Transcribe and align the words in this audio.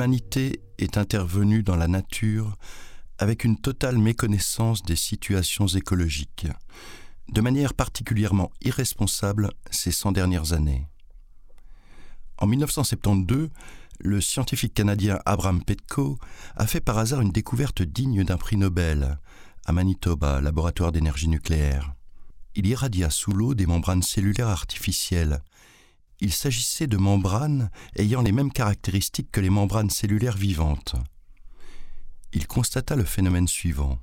l'humanité 0.00 0.62
est 0.78 0.96
intervenue 0.96 1.62
dans 1.62 1.76
la 1.76 1.86
nature 1.86 2.56
avec 3.18 3.44
une 3.44 3.58
totale 3.58 3.98
méconnaissance 3.98 4.82
des 4.82 4.96
situations 4.96 5.66
écologiques, 5.66 6.46
de 7.28 7.40
manière 7.42 7.74
particulièrement 7.74 8.50
irresponsable 8.62 9.50
ces 9.70 9.92
100 9.92 10.12
dernières 10.12 10.54
années. 10.54 10.86
En 12.38 12.46
1972, 12.46 13.50
le 13.98 14.22
scientifique 14.22 14.72
canadien 14.72 15.18
Abraham 15.26 15.62
Petko 15.62 16.18
a 16.56 16.66
fait 16.66 16.80
par 16.80 16.96
hasard 16.96 17.20
une 17.20 17.30
découverte 17.30 17.82
digne 17.82 18.24
d'un 18.24 18.38
prix 18.38 18.56
Nobel 18.56 19.18
à 19.66 19.72
Manitoba, 19.72 20.40
laboratoire 20.40 20.92
d'énergie 20.92 21.28
nucléaire. 21.28 21.92
Il 22.54 22.66
irradia 22.66 23.10
sous 23.10 23.32
l'eau 23.32 23.52
des 23.52 23.66
membranes 23.66 24.02
cellulaires 24.02 24.48
artificielles. 24.48 25.42
Il 26.20 26.32
s'agissait 26.32 26.86
de 26.86 26.98
membranes 26.98 27.70
ayant 27.96 28.20
les 28.20 28.32
mêmes 28.32 28.52
caractéristiques 28.52 29.30
que 29.32 29.40
les 29.40 29.50
membranes 29.50 29.90
cellulaires 29.90 30.36
vivantes. 30.36 30.94
Il 32.32 32.46
constata 32.46 32.94
le 32.94 33.04
phénomène 33.04 33.48
suivant. 33.48 33.98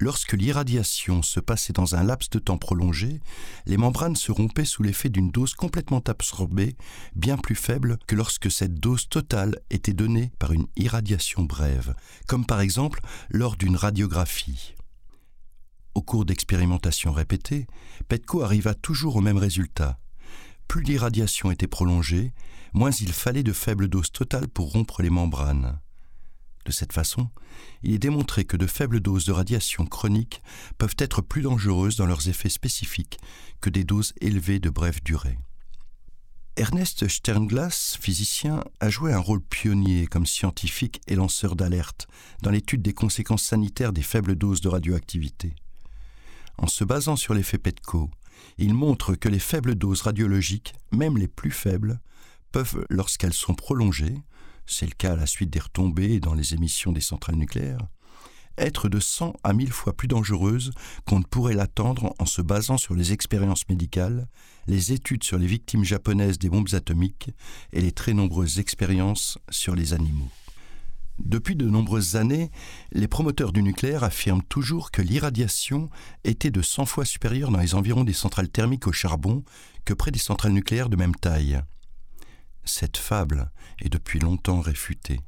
Lorsque 0.00 0.32
l'irradiation 0.32 1.22
se 1.22 1.38
passait 1.38 1.72
dans 1.72 1.94
un 1.94 2.02
laps 2.02 2.28
de 2.30 2.40
temps 2.40 2.58
prolongé, 2.58 3.20
les 3.64 3.76
membranes 3.76 4.16
se 4.16 4.32
rompaient 4.32 4.64
sous 4.64 4.82
l'effet 4.82 5.08
d'une 5.08 5.30
dose 5.30 5.54
complètement 5.54 6.02
absorbée, 6.08 6.76
bien 7.14 7.38
plus 7.38 7.54
faible 7.54 7.98
que 8.08 8.16
lorsque 8.16 8.50
cette 8.50 8.74
dose 8.74 9.08
totale 9.08 9.56
était 9.70 9.92
donnée 9.92 10.32
par 10.40 10.52
une 10.52 10.66
irradiation 10.76 11.44
brève, 11.44 11.94
comme 12.26 12.44
par 12.44 12.60
exemple 12.60 13.00
lors 13.30 13.56
d'une 13.56 13.76
radiographie. 13.76 14.74
Au 15.94 16.02
cours 16.02 16.24
d'expérimentations 16.24 17.12
répétées, 17.12 17.68
Petko 18.08 18.42
arriva 18.42 18.74
toujours 18.74 19.14
au 19.14 19.20
même 19.20 19.38
résultat. 19.38 20.00
Plus 20.68 20.82
l'irradiation 20.82 21.50
était 21.50 21.66
prolongée, 21.66 22.32
moins 22.72 22.90
il 22.90 23.12
fallait 23.12 23.42
de 23.42 23.52
faibles 23.52 23.88
doses 23.88 24.12
totales 24.12 24.48
pour 24.48 24.72
rompre 24.72 25.02
les 25.02 25.10
membranes. 25.10 25.78
De 26.64 26.72
cette 26.72 26.92
façon, 26.92 27.28
il 27.82 27.92
est 27.92 27.98
démontré 27.98 28.44
que 28.44 28.56
de 28.56 28.66
faibles 28.66 29.00
doses 29.00 29.26
de 29.26 29.32
radiation 29.32 29.84
chronique 29.84 30.42
peuvent 30.78 30.96
être 30.98 31.20
plus 31.20 31.42
dangereuses 31.42 31.96
dans 31.96 32.06
leurs 32.06 32.28
effets 32.28 32.48
spécifiques 32.48 33.18
que 33.60 33.68
des 33.68 33.84
doses 33.84 34.14
élevées 34.20 34.60
de 34.60 34.70
brève 34.70 35.02
durée. 35.02 35.38
Ernest 36.56 37.08
Sternglass, 37.08 37.98
physicien, 38.00 38.62
a 38.80 38.88
joué 38.88 39.12
un 39.12 39.18
rôle 39.18 39.42
pionnier 39.42 40.06
comme 40.06 40.24
scientifique 40.24 41.00
et 41.08 41.16
lanceur 41.16 41.56
d'alerte 41.56 42.06
dans 42.42 42.50
l'étude 42.50 42.80
des 42.80 42.92
conséquences 42.92 43.42
sanitaires 43.42 43.92
des 43.92 44.02
faibles 44.02 44.36
doses 44.36 44.60
de 44.60 44.68
radioactivité. 44.68 45.56
En 46.56 46.68
se 46.68 46.84
basant 46.84 47.16
sur 47.16 47.34
l'effet 47.34 47.58
Petco, 47.58 48.08
il 48.58 48.74
montre 48.74 49.14
que 49.14 49.28
les 49.28 49.38
faibles 49.38 49.74
doses 49.74 50.02
radiologiques, 50.02 50.74
même 50.92 51.18
les 51.18 51.28
plus 51.28 51.50
faibles, 51.50 52.00
peuvent, 52.52 52.86
lorsqu'elles 52.88 53.34
sont 53.34 53.54
prolongées, 53.54 54.16
c'est 54.66 54.86
le 54.86 54.92
cas 54.92 55.12
à 55.12 55.16
la 55.16 55.26
suite 55.26 55.50
des 55.50 55.60
retombées 55.60 56.20
dans 56.20 56.34
les 56.34 56.54
émissions 56.54 56.92
des 56.92 57.00
centrales 57.00 57.36
nucléaires, 57.36 57.86
être 58.56 58.88
de 58.88 59.00
100 59.00 59.34
à 59.42 59.52
1000 59.52 59.72
fois 59.72 59.92
plus 59.92 60.08
dangereuse 60.08 60.70
qu'on 61.06 61.18
ne 61.18 61.24
pourrait 61.24 61.54
l'attendre 61.54 62.14
en 62.18 62.26
se 62.26 62.42
basant 62.42 62.78
sur 62.78 62.94
les 62.94 63.12
expériences 63.12 63.68
médicales, 63.68 64.28
les 64.66 64.92
études 64.92 65.24
sur 65.24 65.38
les 65.38 65.46
victimes 65.46 65.84
japonaises 65.84 66.38
des 66.38 66.48
bombes 66.48 66.72
atomiques 66.72 67.30
et 67.72 67.80
les 67.80 67.92
très 67.92 68.14
nombreuses 68.14 68.58
expériences 68.58 69.38
sur 69.50 69.74
les 69.74 69.92
animaux. 69.92 70.30
Depuis 71.18 71.54
de 71.54 71.68
nombreuses 71.68 72.16
années, 72.16 72.50
les 72.92 73.06
promoteurs 73.06 73.52
du 73.52 73.62
nucléaire 73.62 74.02
affirment 74.02 74.42
toujours 74.42 74.90
que 74.90 75.00
l'irradiation 75.00 75.88
était 76.24 76.50
de 76.50 76.60
100 76.60 76.86
fois 76.86 77.04
supérieure 77.04 77.50
dans 77.50 77.60
les 77.60 77.74
environs 77.74 78.04
des 78.04 78.12
centrales 78.12 78.48
thermiques 78.48 78.86
au 78.86 78.92
charbon 78.92 79.44
que 79.84 79.94
près 79.94 80.10
des 80.10 80.18
centrales 80.18 80.52
nucléaires 80.52 80.88
de 80.88 80.96
même 80.96 81.14
taille. 81.14 81.60
Cette 82.64 82.96
fable 82.96 83.50
est 83.80 83.90
depuis 83.90 84.18
longtemps 84.18 84.60
réfutée. 84.60 85.20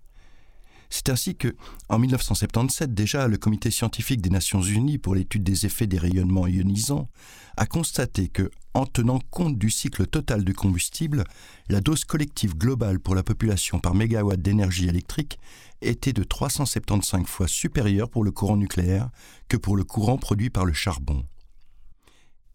C'est 0.91 1.09
ainsi 1.09 1.35
que, 1.37 1.55
en 1.89 1.99
1977 1.99 2.95
déjà, 2.95 3.29
le 3.29 3.37
Comité 3.37 3.71
scientifique 3.71 4.21
des 4.21 4.31
Nations 4.31 4.63
Unies 4.63 4.99
pour 4.99 5.15
l'étude 5.15 5.43
des 5.43 5.67
effets 5.67 5.87
des 5.87 5.99
rayonnements 5.99 6.47
ionisants 6.47 7.09
a 7.57 7.67
constaté 7.67 8.29
que, 8.29 8.51
en 8.75 8.87
tenant 8.87 9.21
compte 9.31 9.59
du 9.59 9.71
cycle 9.71 10.07
total 10.07 10.45
du 10.45 10.53
combustible, 10.53 11.25
la 11.69 11.81
dose 11.81 12.05
collective 12.05 12.57
globale 12.57 13.01
pour 13.01 13.15
la 13.15 13.23
population 13.23 13.81
par 13.81 13.95
mégawatt 13.95 14.41
d'énergie 14.41 14.89
électrique 14.89 15.39
était 15.81 16.13
de 16.13 16.23
375 16.23 17.27
fois 17.27 17.49
supérieure 17.49 18.11
pour 18.11 18.25
le 18.25 18.31
courant 18.31 18.57
nucléaire 18.57 19.11
que 19.49 19.57
pour 19.57 19.77
le 19.77 19.85
courant 19.85 20.19
produit 20.19 20.51
par 20.51 20.65
le 20.65 20.73
charbon. 20.73 21.25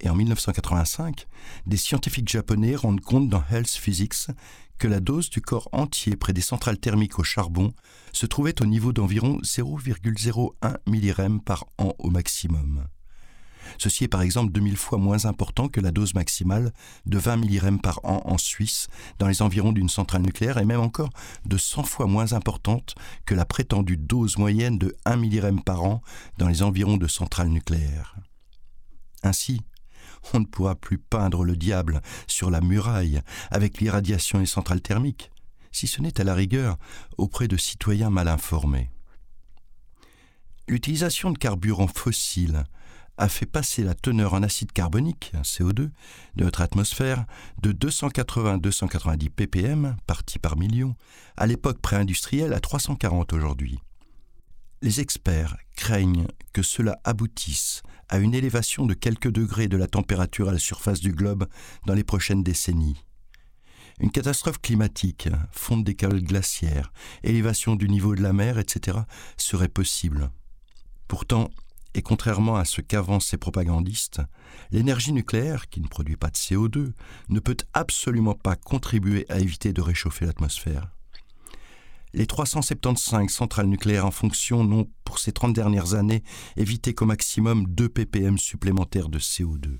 Et 0.02 0.10
en 0.10 0.16
1985, 0.16 1.28
des 1.68 1.78
scientifiques 1.78 2.30
japonais 2.30 2.76
rendent 2.76 3.02
compte 3.02 3.30
dans 3.30 3.44
Health 3.52 3.70
Physics 3.70 4.28
la 4.88 5.00
dose 5.00 5.30
du 5.30 5.42
corps 5.42 5.70
entier 5.72 6.16
près 6.16 6.34
des 6.34 6.42
centrales 6.42 6.80
thermiques 6.80 7.20
au 7.20 7.24
charbon 7.24 7.74
se 8.14 8.26
trouvait 8.26 8.62
au 8.62 8.66
niveau 8.66 8.94
d'environ 8.94 9.40
0,01 9.44 10.78
millirem 10.88 11.42
par 11.42 11.66
an 11.78 11.94
au 12.00 12.10
maximum. 12.10 12.88
Ceci 13.78 14.06
est 14.06 14.08
par 14.08 14.22
exemple 14.22 14.52
2000 14.52 14.78
fois 14.78 14.98
moins 14.98 15.26
important 15.26 15.68
que 15.68 15.80
la 15.82 15.92
dose 15.92 16.14
maximale 16.14 16.74
de 17.06 17.18
20 17.18 17.38
millirem 17.38 17.80
par 17.80 18.00
an 18.04 18.22
en 18.26 18.38
Suisse 18.38 18.88
dans 19.20 19.28
les 19.28 19.42
environs 19.42 19.72
d'une 19.72 19.90
centrale 19.90 20.22
nucléaire 20.22 20.58
et 20.58 20.66
même 20.66 20.80
encore 20.80 21.10
de 21.46 21.58
100 21.58 21.84
fois 21.84 22.08
moins 22.08 22.34
importante 22.34 22.96
que 23.26 23.36
la 23.36 23.46
prétendue 23.46 23.98
dose 23.98 24.38
moyenne 24.38 24.78
de 24.78 24.96
1 25.06 25.16
millirem 25.18 25.62
par 25.64 25.84
an 25.84 26.02
dans 26.38 26.48
les 26.48 26.64
environs 26.64 26.98
de 26.98 27.08
centrales 27.08 27.50
nucléaires. 27.50 28.16
Ainsi, 29.24 29.62
on 30.34 30.40
ne 30.40 30.46
pourra 30.46 30.76
plus 30.76 30.98
peindre 30.98 31.44
le 31.44 31.56
diable 31.56 32.02
sur 32.28 32.50
la 32.50 32.62
muraille 32.62 33.22
avec 33.50 33.80
l'irradiation 33.80 34.40
des 34.40 34.46
centrales 34.46 34.82
thermiques, 34.82 35.32
si 35.72 35.88
ce 35.88 36.02
n'est 36.02 36.20
à 36.20 36.24
la 36.24 36.34
rigueur 36.34 36.78
auprès 37.18 37.48
de 37.48 37.58
citoyens 37.58 38.10
mal 38.10 38.28
informés. 38.28 38.90
L'utilisation 40.68 41.32
de 41.32 41.38
carburants 41.38 41.88
fossiles 41.88 42.64
a 43.18 43.28
fait 43.30 43.46
passer 43.46 43.84
la 43.84 43.94
teneur 43.94 44.34
en 44.34 44.42
acide 44.42 44.72
carbonique, 44.72 45.34
CO2, 45.44 45.76
de 45.76 46.44
notre 46.44 46.62
atmosphère 46.62 47.26
de 47.62 47.72
280-290 47.72 49.30
ppm, 49.30 49.96
partie 50.08 50.40
par 50.40 50.58
million, 50.58 50.96
à 51.38 51.46
l'époque 51.46 51.80
pré-industrielle 51.82 52.54
à 52.54 52.60
340 52.60 53.34
aujourd'hui. 53.34 53.80
Les 54.84 55.00
experts 55.00 55.58
craignent 55.76 56.26
que 56.54 56.64
cela 56.64 57.00
aboutisse 57.04 57.84
à 58.10 58.18
une 58.18 58.34
élévation 58.34 58.88
de 58.88 58.96
quelques 58.96 59.32
degrés 59.32 59.68
de 59.68 59.78
la 59.78 59.86
température 59.86 60.50
à 60.50 60.54
la 60.54 60.58
surface 60.58 61.00
du 61.00 61.12
globe 61.12 61.48
dans 61.86 61.94
les 61.94 62.04
prochaines 62.04 62.42
décennies. 62.42 63.06
Une 64.00 64.10
catastrophe 64.10 64.60
climatique, 64.60 65.30
fonte 65.52 65.84
des 65.84 65.94
calottes 65.94 66.24
glaciaires, 66.24 66.92
élévation 67.24 67.76
du 67.76 67.88
niveau 67.90 68.16
de 68.16 68.24
la 68.24 68.34
mer, 68.34 68.58
etc., 68.58 68.98
serait 69.38 69.68
possible. 69.68 70.32
Pourtant, 71.08 71.52
et 71.94 72.02
contrairement 72.02 72.56
à 72.56 72.66
ce 72.66 72.82
qu'avancent 72.82 73.28
ces 73.28 73.38
propagandistes, 73.38 74.22
l'énergie 74.72 75.14
nucléaire, 75.14 75.70
qui 75.70 75.82
ne 75.82 75.88
produit 75.88 76.18
pas 76.18 76.32
de 76.32 76.38
CO2, 76.38 76.94
ne 77.30 77.40
peut 77.40 77.58
absolument 77.74 78.34
pas 78.34 78.56
contribuer 78.56 79.28
à 79.30 79.40
éviter 79.40 79.74
de 79.74 79.82
réchauffer 79.82 80.26
l'atmosphère. 80.26 80.90
Les 82.14 82.26
375 82.26 83.30
centrales 83.30 83.68
nucléaires 83.68 84.06
en 84.06 84.12
fonction 84.12 84.64
n'ont, 84.64 84.90
pour 85.06 85.20
ces 85.20 85.32
30 85.32 85.54
dernières 85.54 85.94
années, 85.94 86.24
évité 86.58 86.94
qu'au 86.94 87.06
maximum 87.06 87.66
2 87.68 87.88
ppm 87.90 88.38
supplémentaires 88.38 89.10
de 89.10 89.20
CO2. 89.20 89.80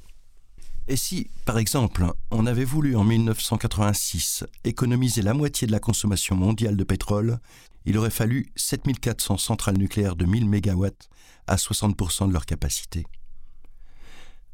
Et 0.88 0.96
si, 0.96 1.30
par 1.46 1.58
exemple, 1.58 2.06
on 2.32 2.46
avait 2.46 2.66
voulu 2.66 2.96
en 2.96 3.04
1986 3.04 4.46
économiser 4.64 5.22
la 5.22 5.34
moitié 5.34 5.68
de 5.68 5.72
la 5.72 5.80
consommation 5.80 6.36
mondiale 6.36 6.78
de 6.78 6.84
pétrole, 6.84 7.40
il 7.86 7.98
aurait 7.98 8.10
fallu 8.10 8.48
7400 8.56 9.38
centrales 9.38 9.78
nucléaires 9.78 10.16
de 10.16 10.26
1000 10.26 10.50
MW 10.50 10.88
à 11.48 11.56
60% 11.56 12.28
de 12.28 12.34
leur 12.34 12.46
capacité. 12.46 13.06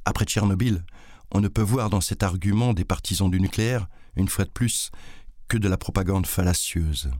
Après 0.05 0.25
Tchernobyl, 0.25 0.83
on 1.31 1.41
ne 1.41 1.47
peut 1.47 1.61
voir 1.61 1.89
dans 1.89 2.01
cet 2.01 2.23
argument 2.23 2.73
des 2.73 2.85
partisans 2.85 3.29
du 3.29 3.39
nucléaire, 3.41 3.87
une 4.15 4.29
fois 4.29 4.45
de 4.45 4.49
plus, 4.49 4.91
que 5.47 5.57
de 5.57 5.67
la 5.67 5.77
propagande 5.77 6.25
fallacieuse 6.25 7.11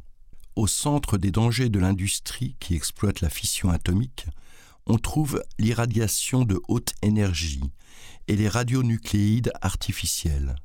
au 0.58 0.66
centre 0.66 1.20
des 1.20 1.30
dangers 1.30 1.70
de 1.70 1.78
l'industrie 1.78 2.56
qui 2.60 2.74
exploite 2.74 3.22
la 3.22 3.30
fission 3.30 3.70
atomique, 3.70 4.26
on 4.88 4.98
trouve 4.98 5.44
l'irradiation 5.60 6.46
de 6.46 6.60
haute 6.68 6.96
énergie 7.04 7.72
et 8.28 8.36
les 8.36 8.50
radionucléides 8.50 9.52
artificiels. 9.62 10.56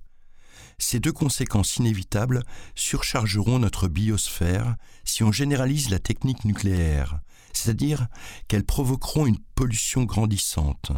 Ces 0.79 0.99
deux 0.99 1.13
conséquences 1.13 1.77
inévitables 1.77 2.43
surchargeront 2.75 3.59
notre 3.59 3.87
biosphère 3.87 4.77
si 5.05 5.25
on 5.25 5.31
généralise 5.31 5.91
la 5.91 5.99
technique 5.99 6.47
nucléaire, 6.47 7.21
c'est-à-dire 7.53 8.09
qu'elles 8.49 8.65
provoqueront 8.65 9.27
une 9.27 9.41
pollution 9.55 10.05
grandissante. 10.05 10.93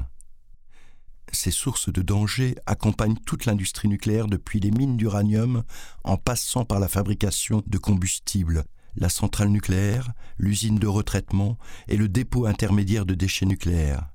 Ces 1.32 1.50
sources 1.50 1.92
de 1.92 2.00
danger 2.00 2.54
accompagnent 2.64 3.18
toute 3.26 3.46
l'industrie 3.46 3.88
nucléaire 3.88 4.28
depuis 4.28 4.60
les 4.60 4.70
mines 4.70 4.96
d'uranium 4.96 5.64
en 6.04 6.16
passant 6.16 6.64
par 6.64 6.78
la 6.78 6.86
fabrication 6.86 7.60
de 7.66 7.78
combustibles 7.78 8.64
la 8.96 9.08
centrale 9.08 9.48
nucléaire, 9.48 10.12
l'usine 10.38 10.78
de 10.78 10.86
retraitement 10.86 11.58
et 11.88 11.96
le 11.96 12.08
dépôt 12.08 12.46
intermédiaire 12.46 13.06
de 13.06 13.14
déchets 13.14 13.46
nucléaires, 13.46 14.08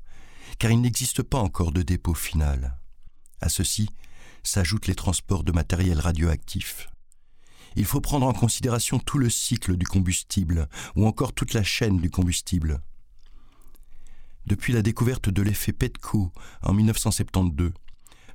car 0.57 0.71
il 0.71 0.81
n'existe 0.81 1.23
pas 1.23 1.39
encore 1.39 1.71
de 1.71 1.81
dépôt 1.81 2.13
final. 2.13 2.77
À 3.41 3.49
ceci 3.49 3.89
s'ajoutent 4.43 4.87
les 4.87 4.95
transports 4.95 5.43
de 5.43 5.51
matériel 5.51 5.99
radioactif. 5.99 6.89
Il 7.75 7.85
faut 7.85 8.01
prendre 8.01 8.25
en 8.25 8.33
considération 8.33 8.99
tout 8.99 9.17
le 9.17 9.29
cycle 9.29 9.77
du 9.77 9.85
combustible 9.85 10.67
ou 10.95 11.05
encore 11.05 11.33
toute 11.33 11.53
la 11.53 11.63
chaîne 11.63 11.99
du 11.99 12.09
combustible. 12.09 12.81
Depuis 14.45 14.73
la 14.73 14.81
découverte 14.81 15.29
de 15.29 15.41
l'effet 15.41 15.73
Petco 15.73 16.31
en 16.63 16.73
1972, 16.73 17.71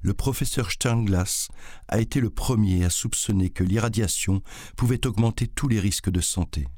le 0.04 0.12
professeur 0.12 0.70
Sternglass 0.70 1.48
a 1.88 1.98
été 1.98 2.20
le 2.20 2.28
premier 2.28 2.84
à 2.84 2.90
soupçonner 2.90 3.48
que 3.48 3.64
l'irradiation 3.64 4.42
pouvait 4.76 5.06
augmenter 5.06 5.48
tous 5.48 5.66
les 5.66 5.80
risques 5.80 6.10
de 6.10 6.20
santé. 6.20 6.68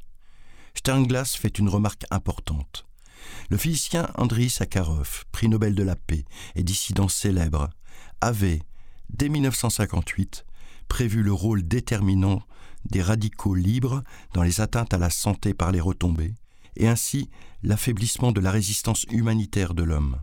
Sternglass 0.74 1.36
fait 1.36 1.58
une 1.58 1.68
remarque 1.68 2.04
importante. 2.12 2.86
Le 3.50 3.56
physicien 3.56 4.08
Andrei 4.14 4.48
Sakharov, 4.48 5.24
prix 5.32 5.48
Nobel 5.48 5.74
de 5.74 5.82
la 5.82 5.96
paix 5.96 6.24
et 6.54 6.62
dissident 6.62 7.08
célèbre, 7.08 7.68
avait, 8.20 8.62
dès 9.10 9.28
1958, 9.28 10.46
prévu 10.86 11.24
le 11.24 11.32
rôle 11.32 11.66
déterminant 11.66 12.42
des 12.84 13.02
radicaux 13.02 13.56
libres 13.56 14.04
dans 14.34 14.44
les 14.44 14.60
atteintes 14.60 14.94
à 14.94 14.98
la 14.98 15.10
santé 15.10 15.52
par 15.52 15.72
les 15.72 15.80
retombées, 15.80 16.34
et 16.76 16.86
ainsi 16.86 17.28
l'affaiblissement 17.64 18.30
de 18.30 18.40
la 18.40 18.52
résistance 18.52 19.04
humanitaire 19.10 19.74
de 19.74 19.82
l'homme. 19.82 20.20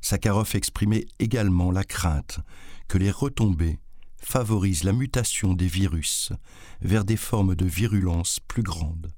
Sakharov 0.00 0.50
exprimait 0.54 1.06
également 1.18 1.70
la 1.70 1.84
crainte 1.84 2.40
que 2.88 2.98
les 2.98 3.10
retombées 3.10 3.78
favorisent 4.18 4.84
la 4.84 4.92
mutation 4.92 5.54
des 5.54 5.66
virus 5.66 6.32
vers 6.80 7.04
des 7.04 7.16
formes 7.16 7.54
de 7.54 7.64
virulence 7.64 8.40
plus 8.46 8.62
grandes, 8.62 9.12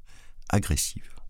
agressives. 0.49 1.22